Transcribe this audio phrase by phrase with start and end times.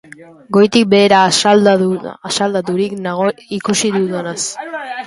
[0.55, 1.19] Goitik behera
[2.31, 3.25] asaldaturik nago
[3.61, 4.39] ikusi dudanaz.